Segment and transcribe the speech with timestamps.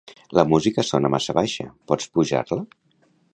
[0.37, 2.59] La música sona massa baixa, pots pujar-la.